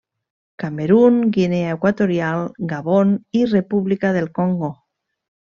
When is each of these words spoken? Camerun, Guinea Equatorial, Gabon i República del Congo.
Camerun, 0.61 1.19
Guinea 1.35 1.75
Equatorial, 1.75 2.43
Gabon 2.73 3.15
i 3.43 3.47
República 3.55 4.15
del 4.17 4.31
Congo. 4.43 4.75